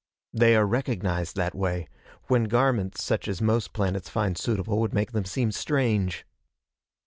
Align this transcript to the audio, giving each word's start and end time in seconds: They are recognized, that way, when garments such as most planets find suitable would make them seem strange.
They 0.33 0.55
are 0.55 0.65
recognized, 0.65 1.35
that 1.35 1.53
way, 1.53 1.87
when 2.23 2.45
garments 2.45 3.03
such 3.03 3.27
as 3.27 3.39
most 3.39 3.71
planets 3.71 4.09
find 4.09 4.35
suitable 4.35 4.79
would 4.79 4.95
make 4.95 5.11
them 5.11 5.25
seem 5.25 5.51
strange. 5.51 6.25